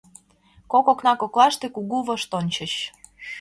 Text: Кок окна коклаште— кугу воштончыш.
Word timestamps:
Кок 0.71 0.85
окна 0.93 1.13
коклаште— 1.21 1.65
кугу 1.75 1.97
воштончыш. 2.07 2.73